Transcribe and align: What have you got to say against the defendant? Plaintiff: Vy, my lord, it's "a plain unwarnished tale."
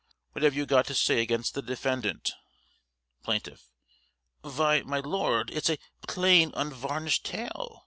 What 0.31 0.41
have 0.43 0.55
you 0.55 0.65
got 0.65 0.87
to 0.87 0.95
say 0.95 1.21
against 1.21 1.53
the 1.53 1.61
defendant? 1.61 2.31
Plaintiff: 3.21 3.67
Vy, 4.43 4.81
my 4.81 4.99
lord, 4.99 5.51
it's 5.53 5.69
"a 5.69 5.77
plain 6.07 6.51
unwarnished 6.55 7.23
tale." 7.23 7.79